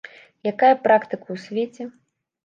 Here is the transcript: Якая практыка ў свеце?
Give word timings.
Якая 0.51 0.69
практыка 0.87 1.27
ў 1.31 1.37
свеце? 1.43 1.87